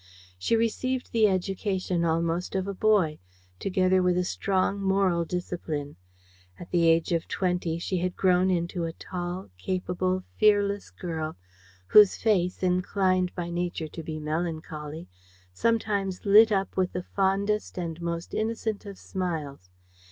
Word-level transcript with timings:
She 0.39 0.55
received 0.55 1.11
the 1.11 1.27
education 1.27 2.03
almost 2.03 2.55
of 2.55 2.65
a 2.67 2.73
boy, 2.73 3.19
together 3.59 4.01
with 4.01 4.17
a 4.17 4.23
strong 4.25 4.81
moral 4.81 5.25
discipline. 5.25 5.95
At 6.59 6.71
the 6.71 6.87
age 6.89 7.11
of 7.11 7.27
twenty, 7.27 7.77
she 7.77 7.99
had 7.99 8.15
grown 8.15 8.49
into 8.49 8.83
a 8.85 8.93
tall, 8.93 9.51
capable, 9.59 10.23
fearless 10.37 10.89
girl, 10.89 11.37
whose 11.89 12.17
face, 12.17 12.63
inclined 12.63 13.35
by 13.35 13.51
nature 13.51 13.89
to 13.89 14.01
be 14.01 14.19
melancholy, 14.19 15.07
sometimes 15.53 16.25
lit 16.25 16.51
up 16.51 16.75
with 16.75 16.93
the 16.93 17.03
fondest 17.03 17.77
and 17.77 18.01
most 18.01 18.33
innocent 18.33 18.87
of 18.87 18.97
smiles. 18.97 19.69